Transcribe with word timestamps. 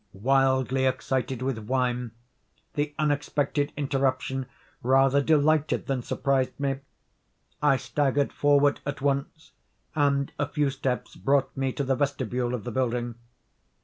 Wildly 0.13 0.87
excited 0.87 1.43
with 1.43 1.59
wine, 1.59 2.09
the 2.73 2.95
unexpected 2.97 3.71
interruption 3.77 4.47
rather 4.81 5.21
delighted 5.21 5.85
than 5.85 6.01
surprised 6.01 6.59
me. 6.59 6.77
I 7.61 7.77
staggered 7.77 8.33
forward 8.33 8.79
at 8.83 8.99
once, 9.03 9.51
and 9.93 10.31
a 10.39 10.47
few 10.47 10.71
steps 10.71 11.15
brought 11.15 11.55
me 11.55 11.71
to 11.73 11.83
the 11.83 11.93
vestibule 11.95 12.55
of 12.55 12.63
the 12.63 12.71
building. 12.71 13.13